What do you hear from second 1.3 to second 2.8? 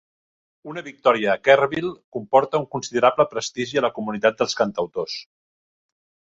a Kerrville comporta un